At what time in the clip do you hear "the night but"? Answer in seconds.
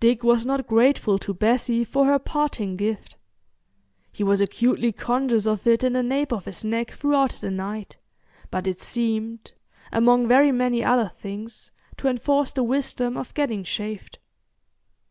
7.30-8.66